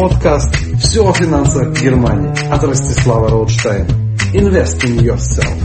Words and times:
Подкаст 0.00 0.56
«Все 0.78 1.06
о 1.06 1.12
финансах 1.12 1.78
Германии» 1.78 2.30
от 2.50 2.64
Ростислава 2.64 3.28
Роудштейна. 3.28 3.86
Invest 4.32 4.82
in 4.86 4.96
yourself. 4.96 5.60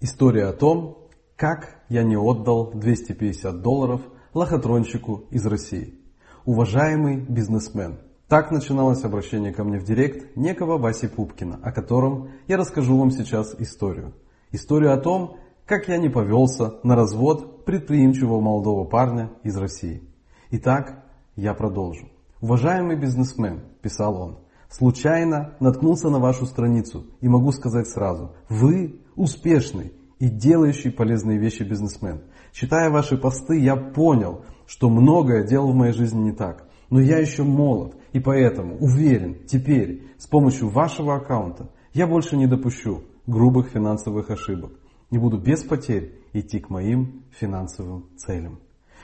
История 0.00 0.46
о 0.46 0.54
том, 0.54 1.10
как 1.36 1.82
я 1.90 2.02
не 2.02 2.16
отдал 2.16 2.72
250 2.72 3.60
долларов 3.60 4.00
лохотронщику 4.32 5.26
из 5.30 5.44
России. 5.44 6.00
Уважаемый 6.46 7.18
бизнесмен, 7.18 7.98
так 8.26 8.50
начиналось 8.52 9.04
обращение 9.04 9.52
ко 9.52 9.64
мне 9.64 9.78
в 9.78 9.84
директ 9.84 10.34
некого 10.34 10.78
Васи 10.78 11.08
Пупкина, 11.08 11.60
о 11.62 11.72
котором 11.72 12.30
я 12.46 12.56
расскажу 12.56 12.96
вам 12.96 13.10
сейчас 13.10 13.54
историю. 13.58 14.14
Историю 14.50 14.94
о 14.94 14.96
том, 14.96 15.36
как 15.68 15.86
я 15.86 15.98
не 15.98 16.08
повелся 16.08 16.76
на 16.82 16.96
развод 16.96 17.66
предприимчивого 17.66 18.40
молодого 18.40 18.84
парня 18.84 19.30
из 19.42 19.54
России. 19.54 20.02
Итак, 20.50 21.04
я 21.36 21.52
продолжу. 21.52 22.08
Уважаемый 22.40 22.96
бизнесмен, 22.96 23.60
писал 23.82 24.18
он, 24.18 24.38
случайно 24.70 25.56
наткнулся 25.60 26.08
на 26.08 26.20
вашу 26.20 26.46
страницу 26.46 27.04
и 27.20 27.28
могу 27.28 27.52
сказать 27.52 27.86
сразу, 27.86 28.32
вы 28.48 29.02
успешный 29.14 29.92
и 30.18 30.30
делающий 30.30 30.90
полезные 30.90 31.38
вещи 31.38 31.64
бизнесмен. 31.64 32.22
Читая 32.52 32.88
ваши 32.88 33.18
посты, 33.18 33.58
я 33.60 33.76
понял, 33.76 34.46
что 34.66 34.88
многое 34.88 35.46
делал 35.46 35.72
в 35.72 35.76
моей 35.76 35.92
жизни 35.92 36.22
не 36.22 36.32
так. 36.32 36.66
Но 36.88 36.98
я 36.98 37.18
еще 37.18 37.42
молод 37.42 37.94
и 38.14 38.20
поэтому 38.20 38.78
уверен, 38.78 39.36
теперь 39.46 40.06
с 40.16 40.26
помощью 40.26 40.70
вашего 40.70 41.16
аккаунта 41.16 41.68
я 41.92 42.06
больше 42.06 42.38
не 42.38 42.46
допущу 42.46 43.02
грубых 43.26 43.68
финансовых 43.68 44.30
ошибок 44.30 44.72
и 45.10 45.18
буду 45.18 45.38
без 45.38 45.64
потерь 45.64 46.14
идти 46.32 46.60
к 46.60 46.70
моим 46.70 47.24
финансовым 47.30 48.06
целям. 48.16 48.60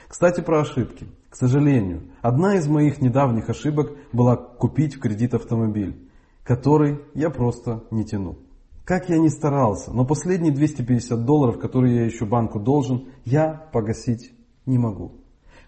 Кстати, 0.07 0.41
про 0.41 0.61
ошибки. 0.61 1.07
К 1.29 1.35
сожалению, 1.35 2.03
одна 2.21 2.55
из 2.55 2.67
моих 2.67 3.01
недавних 3.01 3.49
ошибок 3.49 3.91
была 4.13 4.37
купить 4.37 4.95
в 4.95 4.99
кредит 4.99 5.33
автомобиль, 5.33 6.09
который 6.43 7.01
я 7.13 7.29
просто 7.29 7.83
не 7.91 8.05
тянул. 8.05 8.39
Как 8.85 9.09
я 9.09 9.17
ни 9.17 9.29
старался, 9.29 9.91
но 9.91 10.05
последние 10.05 10.53
250 10.53 11.25
долларов, 11.25 11.59
которые 11.59 11.95
я 11.95 12.05
еще 12.05 12.25
банку 12.25 12.59
должен, 12.59 13.09
я 13.25 13.67
погасить 13.73 14.31
не 14.65 14.77
могу. 14.77 15.13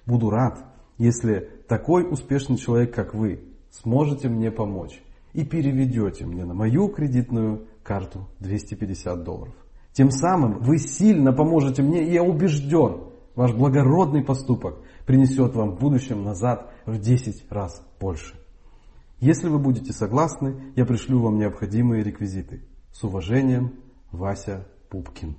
Буду 0.05 0.29
рад, 0.29 0.63
если 0.97 1.49
такой 1.67 2.09
успешный 2.09 2.57
человек, 2.57 2.93
как 2.93 3.13
вы, 3.13 3.43
сможете 3.71 4.29
мне 4.29 4.51
помочь 4.51 5.01
и 5.33 5.43
переведете 5.43 6.25
мне 6.25 6.45
на 6.45 6.53
мою 6.53 6.89
кредитную 6.89 7.65
карту 7.83 8.27
250 8.39 9.23
долларов. 9.23 9.53
Тем 9.97 10.11
самым 10.11 10.59
вы 10.59 10.77
сильно 10.77 11.33
поможете 11.33 11.81
мне, 11.81 12.07
и 12.07 12.13
я 12.13 12.21
убежден, 12.21 13.07
ваш 13.35 13.51
благородный 13.55 14.23
поступок 14.23 14.77
принесет 15.07 15.55
вам 15.55 15.71
в 15.71 15.79
будущем 15.79 16.23
назад 16.23 16.71
в 16.85 16.99
10 16.99 17.47
раз 17.49 17.83
больше. 17.99 18.35
Если 19.19 19.49
вы 19.49 19.57
будете 19.57 19.93
согласны, 19.93 20.71
я 20.75 20.85
пришлю 20.85 21.19
вам 21.19 21.39
необходимые 21.39 22.03
реквизиты. 22.03 22.61
С 22.93 23.03
уважением, 23.03 23.73
Вася 24.11 24.67
Пупкин. 24.91 25.35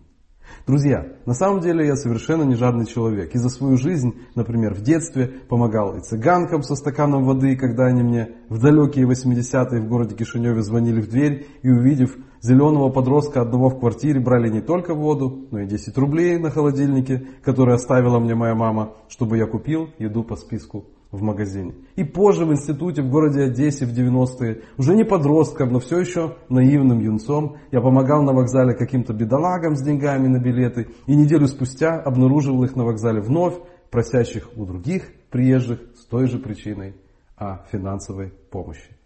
Друзья, 0.67 1.07
на 1.25 1.35
самом 1.35 1.61
деле 1.61 1.87
я 1.87 1.97
совершенно 1.97 2.43
не 2.43 2.55
жадный 2.55 2.87
человек. 2.87 3.35
И 3.35 3.39
за 3.39 3.49
свою 3.49 3.77
жизнь, 3.77 4.15
например, 4.35 4.75
в 4.75 4.83
детстве 4.83 5.27
помогал 5.49 5.97
и 5.97 6.01
цыганкам 6.01 6.63
со 6.63 6.75
стаканом 6.75 7.25
воды, 7.25 7.57
когда 7.57 7.87
они 7.87 8.03
мне 8.03 8.37
в 8.49 8.61
далекие 8.61 9.07
80-е 9.07 9.81
в 9.81 9.89
городе 9.89 10.15
Кишиневе 10.15 10.63
звонили 10.63 11.01
в 11.01 11.09
дверь 11.09 11.47
и 11.63 11.71
увидев 11.71 12.17
зеленого 12.43 12.91
подростка 12.91 13.41
одного 13.41 13.71
в 13.71 13.79
квартире, 13.81 14.21
брали 14.21 14.49
не 14.51 14.61
только 14.61 14.95
воду, 14.95 15.47
но 15.51 15.61
и 15.61 15.67
10 15.67 15.97
рублей 15.97 16.39
на 16.39 16.51
холодильнике, 16.51 17.27
которые 17.43 17.77
оставила 17.77 18.19
мне 18.19 18.35
моя 18.35 18.55
мама, 18.55 18.95
чтобы 19.09 19.39
я 19.39 19.47
купил 19.47 19.89
еду 19.99 20.23
по 20.23 20.37
списку 20.37 20.85
в 21.11 21.23
магазине. 21.23 21.75
И 21.97 22.05
позже 22.05 22.45
в 22.45 22.53
институте 22.53 23.03
в 23.03 23.09
городе 23.09 23.45
Одессе 23.45 23.87
в 23.87 23.91
90-е, 23.91 24.63
уже 24.77 24.95
не 24.95 25.05
подростком, 25.05 25.73
но 25.73 25.81
все 25.81 25.99
еще 26.01 26.37
наивным 26.49 27.01
юнцом, 27.01 27.57
я 27.73 27.81
помогал 27.81 28.23
на 28.23 28.33
вокзале 28.33 28.75
каким-то 28.75 29.15
бедолагам 29.15 29.75
с 29.75 29.83
деньгами 29.83 30.29
на 30.29 30.39
билеты, 30.39 30.89
и 31.07 31.17
неделю 31.17 31.47
спустя 31.47 31.97
обнаруживал 31.97 32.65
их 32.65 32.77
на 32.77 32.85
вокзале 32.85 33.21
вновь, 33.21 33.55
просящих 33.91 34.51
у 34.57 34.67
других 34.67 35.11
приезжих 35.31 35.81
с 35.97 36.05
той 36.05 36.27
же 36.27 36.39
причиной 36.39 36.95
о 37.37 37.65
финансовой 37.71 38.33
помощи. 38.51 38.97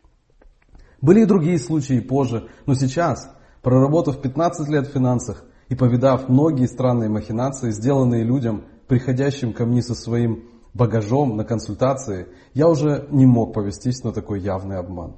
Были 1.00 1.22
и 1.22 1.26
другие 1.26 1.58
случаи 1.58 2.00
позже, 2.00 2.48
но 2.66 2.74
сейчас, 2.74 3.32
проработав 3.62 4.20
15 4.20 4.68
лет 4.68 4.88
в 4.88 4.92
финансах 4.92 5.44
и 5.68 5.74
повидав 5.74 6.28
многие 6.28 6.66
странные 6.66 7.08
махинации, 7.08 7.70
сделанные 7.70 8.24
людям, 8.24 8.64
приходящим 8.88 9.52
ко 9.52 9.66
мне 9.66 9.82
со 9.82 9.94
своим 9.94 10.44
багажом 10.74 11.36
на 11.36 11.44
консультации, 11.44 12.28
я 12.54 12.68
уже 12.68 13.06
не 13.10 13.26
мог 13.26 13.52
повестись 13.52 14.04
на 14.04 14.12
такой 14.12 14.40
явный 14.40 14.78
обман. 14.78 15.16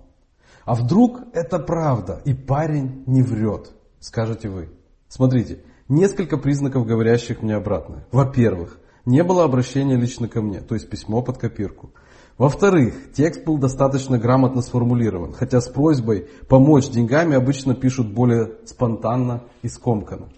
А 0.65 0.75
вдруг 0.75 1.21
это 1.33 1.59
правда, 1.59 2.21
и 2.25 2.35
парень 2.35 3.05
не 3.07 3.23
врет, 3.23 3.73
скажете 4.01 4.49
вы. 4.49 4.71
Смотрите, 5.09 5.63
несколько 5.89 6.39
признаков, 6.39 6.87
говорящих 6.87 7.43
мне 7.43 7.55
обратное. 7.55 8.07
Во-первых, 8.11 8.79
не 9.05 9.23
было 9.23 9.45
обращения 9.45 9.97
лично 9.97 10.29
ко 10.29 10.41
мне, 10.41 10.61
то 10.61 10.75
есть 10.75 10.89
письмо 10.89 11.23
под 11.23 11.39
копирку. 11.39 11.93
Во-вторых, 12.39 13.13
текст 13.13 13.45
был 13.45 13.59
достаточно 13.59 14.19
грамотно 14.19 14.61
сформулирован, 14.63 15.35
хотя 15.35 15.61
с 15.61 15.69
просьбой 15.69 16.27
помочь 16.49 16.89
деньгами 16.89 17.37
обычно 17.37 17.75
пишут 17.75 18.13
более 18.13 18.55
спонтанно 18.65 19.45
и 19.63 19.69
скомканно. 19.69 20.31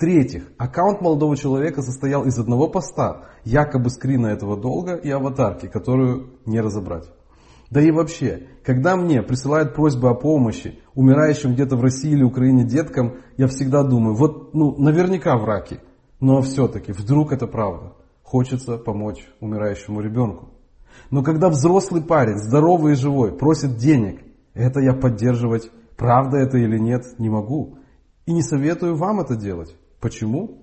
В-третьих, 0.00 0.44
аккаунт 0.56 1.02
молодого 1.02 1.36
человека 1.36 1.82
состоял 1.82 2.24
из 2.24 2.38
одного 2.38 2.68
поста, 2.68 3.26
якобы 3.44 3.90
скрина 3.90 4.28
этого 4.28 4.56
долга 4.56 4.94
и 4.94 5.10
аватарки, 5.10 5.66
которую 5.66 6.38
не 6.46 6.58
разобрать. 6.62 7.04
Да 7.68 7.82
и 7.82 7.90
вообще, 7.90 8.46
когда 8.64 8.96
мне 8.96 9.22
присылают 9.22 9.74
просьбы 9.74 10.08
о 10.08 10.14
помощи 10.14 10.78
умирающим 10.94 11.52
где-то 11.52 11.76
в 11.76 11.82
России 11.82 12.12
или 12.12 12.22
Украине 12.22 12.64
деткам, 12.64 13.18
я 13.36 13.46
всегда 13.46 13.82
думаю, 13.82 14.16
вот 14.16 14.54
ну 14.54 14.74
наверняка 14.78 15.36
враки, 15.36 15.80
но 16.18 16.40
все-таки 16.40 16.92
вдруг 16.92 17.34
это 17.34 17.46
правда. 17.46 17.92
Хочется 18.22 18.78
помочь 18.78 19.28
умирающему 19.40 20.00
ребенку. 20.00 20.48
Но 21.10 21.22
когда 21.22 21.50
взрослый 21.50 22.00
парень, 22.00 22.38
здоровый 22.38 22.94
и 22.94 22.96
живой, 22.96 23.36
просит 23.36 23.76
денег, 23.76 24.22
это 24.54 24.80
я 24.80 24.94
поддерживать, 24.94 25.70
правда 25.98 26.38
это 26.38 26.56
или 26.56 26.78
нет, 26.78 27.04
не 27.18 27.28
могу. 27.28 27.76
И 28.24 28.32
не 28.32 28.42
советую 28.42 28.96
вам 28.96 29.20
это 29.20 29.36
делать. 29.36 29.76
Почему? 30.00 30.58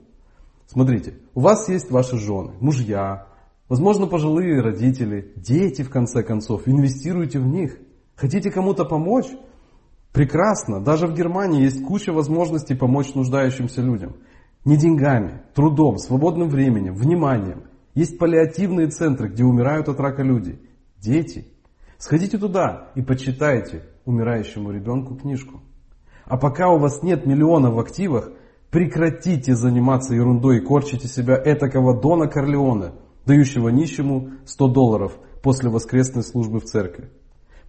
Смотрите, 0.66 1.20
у 1.34 1.42
вас 1.42 1.70
есть 1.70 1.92
ваши 1.92 2.18
жены, 2.18 2.54
мужья, 2.60 3.28
возможно 3.70 4.08
пожилые 4.08 4.62
родители, 4.62 5.32
дети 5.36 5.84
в 5.84 5.90
конце 5.90 6.24
концов. 6.24 6.68
Инвестируйте 6.68 7.40
в 7.40 7.48
них. 7.48 7.78
Хотите 8.16 8.52
кому-то 8.52 8.84
помочь? 8.84 9.28
Прекрасно. 10.12 10.84
Даже 10.84 11.08
в 11.08 11.14
Германии 11.14 11.62
есть 11.62 11.86
куча 11.86 12.12
возможностей 12.12 12.76
помочь 12.76 13.14
нуждающимся 13.14 13.82
людям. 13.82 14.18
Не 14.66 14.76
деньгами, 14.76 15.44
трудом, 15.54 15.98
свободным 16.00 16.50
временем, 16.50 16.96
вниманием. 16.96 17.64
Есть 17.94 18.18
паллиативные 18.18 18.88
центры, 18.88 19.30
где 19.30 19.44
умирают 19.44 19.88
от 19.88 20.00
рака 20.00 20.24
люди. 20.24 20.60
Дети. 20.98 21.48
Сходите 21.98 22.38
туда 22.38 22.92
и 22.96 23.02
почитайте 23.02 23.84
умирающему 24.06 24.72
ребенку 24.72 25.16
книжку. 25.16 25.62
А 26.26 26.38
пока 26.38 26.70
у 26.70 26.78
вас 26.78 27.04
нет 27.04 27.26
миллионов 27.26 27.76
в 27.76 27.80
активах, 27.80 28.32
прекратите 28.72 29.56
заниматься 29.56 30.14
ерундой 30.14 30.58
и 30.58 30.62
корчите 30.62 31.08
себя 31.08 31.42
этакого 31.44 32.00
Дона 32.00 32.28
Корлеона, 32.28 32.94
дающего 33.26 33.70
нищему 33.70 34.32
100 34.46 34.68
долларов 34.70 35.18
после 35.42 35.70
воскресной 35.70 36.24
службы 36.24 36.60
в 36.60 36.66
церкви. 36.66 37.10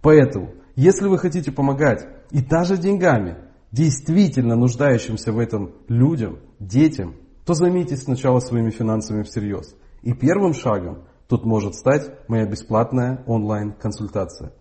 Поэтому, 0.01 0.53
если 0.75 1.07
вы 1.07 1.17
хотите 1.17 1.51
помогать 1.51 2.07
и 2.31 2.41
даже 2.41 2.77
деньгами 2.77 3.37
действительно 3.71 4.55
нуждающимся 4.55 5.31
в 5.31 5.39
этом 5.39 5.73
людям, 5.87 6.39
детям, 6.59 7.15
то 7.45 7.53
займитесь 7.53 8.03
сначала 8.03 8.39
своими 8.39 8.69
финансами 8.69 9.23
всерьез. 9.23 9.75
И 10.01 10.13
первым 10.13 10.53
шагом 10.53 11.03
тут 11.27 11.45
может 11.45 11.75
стать 11.75 12.11
моя 12.27 12.45
бесплатная 12.45 13.23
онлайн-консультация. 13.27 14.53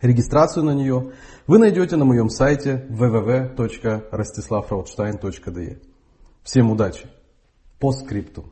Регистрацию 0.00 0.64
на 0.64 0.74
нее 0.74 1.10
вы 1.48 1.58
найдете 1.58 1.96
на 1.96 2.04
моем 2.04 2.28
сайте 2.28 2.86
www.rostislavrautstein.de. 2.88 5.78
Всем 6.44 6.70
удачи! 6.70 7.08
По 7.80 7.90
скрипту. 7.90 8.44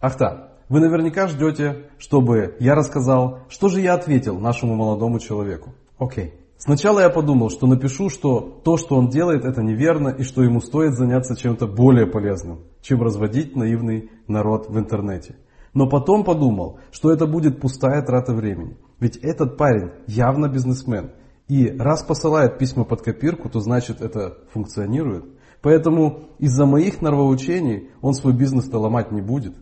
Ах 0.00 0.18
да, 0.18 0.52
вы 0.68 0.80
наверняка 0.80 1.28
ждете, 1.28 1.86
чтобы 1.96 2.56
я 2.60 2.74
рассказал, 2.74 3.38
что 3.48 3.68
же 3.68 3.80
я 3.80 3.94
ответил 3.94 4.38
нашему 4.38 4.74
молодому 4.74 5.18
человеку. 5.18 5.72
Окей. 5.98 6.34
Сначала 6.58 7.00
я 7.00 7.08
подумал, 7.08 7.48
что 7.50 7.66
напишу, 7.66 8.10
что 8.10 8.40
то, 8.40 8.76
что 8.76 8.96
он 8.96 9.08
делает, 9.08 9.46
это 9.46 9.62
неверно, 9.62 10.08
и 10.08 10.24
что 10.24 10.42
ему 10.42 10.60
стоит 10.60 10.92
заняться 10.94 11.36
чем-то 11.36 11.66
более 11.66 12.06
полезным, 12.06 12.64
чем 12.82 13.00
разводить 13.02 13.56
наивный 13.56 14.10
народ 14.26 14.68
в 14.68 14.78
интернете. 14.78 15.36
Но 15.72 15.88
потом 15.88 16.22
подумал, 16.24 16.80
что 16.90 17.10
это 17.12 17.26
будет 17.26 17.60
пустая 17.60 18.02
трата 18.02 18.34
времени. 18.34 18.76
Ведь 19.00 19.16
этот 19.16 19.56
парень 19.56 19.90
явно 20.06 20.48
бизнесмен. 20.48 21.10
И 21.48 21.68
раз 21.68 22.02
посылает 22.02 22.58
письма 22.58 22.84
под 22.84 23.02
копирку, 23.02 23.48
то 23.48 23.60
значит 23.60 24.00
это 24.00 24.38
функционирует. 24.52 25.24
Поэтому 25.62 26.30
из-за 26.38 26.66
моих 26.66 27.00
нравоучений 27.02 27.90
он 28.00 28.14
свой 28.14 28.34
бизнес-то 28.34 28.78
ломать 28.78 29.12
не 29.12 29.20
будет. 29.20 29.54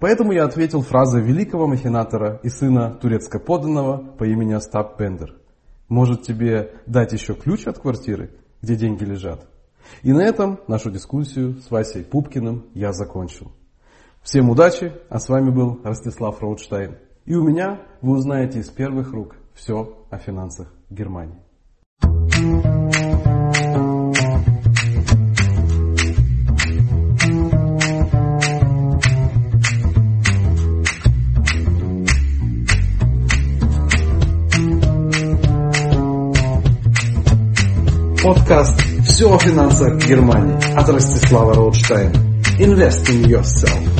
Поэтому 0.00 0.32
я 0.32 0.44
ответил 0.44 0.82
фразой 0.82 1.22
великого 1.22 1.66
махинатора 1.66 2.40
и 2.42 2.48
сына 2.48 2.98
турецко-подданного 3.00 4.14
по 4.18 4.24
имени 4.24 4.52
Остап 4.52 4.98
Бендер. 4.98 5.34
Может 5.88 6.22
тебе 6.22 6.72
дать 6.86 7.12
еще 7.12 7.34
ключ 7.34 7.66
от 7.66 7.78
квартиры, 7.78 8.30
где 8.62 8.74
деньги 8.74 9.04
лежат? 9.04 9.46
И 10.02 10.12
на 10.12 10.22
этом 10.22 10.58
нашу 10.66 10.90
дискуссию 10.90 11.60
с 11.60 11.70
Васей 11.70 12.04
Пупкиным 12.04 12.66
я 12.74 12.92
закончил. 12.92 13.52
Всем 14.22 14.48
удачи, 14.48 14.92
а 15.10 15.18
с 15.18 15.28
вами 15.28 15.50
был 15.50 15.80
Ростислав 15.84 16.40
Роудштайн. 16.40 16.96
И 17.26 17.34
у 17.34 17.42
меня 17.42 17.80
вы 18.02 18.16
узнаете 18.16 18.58
из 18.58 18.68
первых 18.68 19.12
рук 19.12 19.36
все 19.54 19.96
о 20.10 20.18
финансах 20.18 20.68
Германии. 20.90 21.38
Подкаст 38.22 38.80
«Все 39.04 39.34
о 39.34 39.38
финансах 39.38 40.06
Германии» 40.06 40.76
от 40.76 40.88
Ростислава 40.88 41.54
Роудштейна. 41.54 42.12
Invest 42.58 43.08
in 43.08 43.24
yourself. 43.26 43.93